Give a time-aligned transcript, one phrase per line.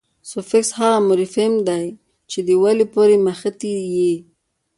[0.29, 1.85] سوفیکس هغه مورفیم دئ،
[2.29, 4.13] چي د ولي پوري مښتي يي.